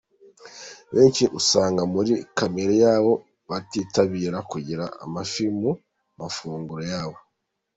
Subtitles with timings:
[0.93, 3.13] Benshi usanga muri kamere yabo
[3.49, 5.71] batitabira kugira amafi mu
[6.19, 7.17] mafunguro yabo.